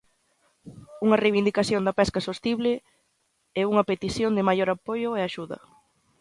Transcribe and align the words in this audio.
Unha 1.05 1.19
reivindicación 1.23 1.81
da 1.83 1.97
pesca 1.99 2.25
sostible 2.29 2.71
e 3.59 3.61
unha 3.71 3.87
petición 3.89 4.31
de 4.37 4.45
maior 4.49 4.69
apoio 4.75 5.09
e 5.19 5.21
axuda. 5.23 5.59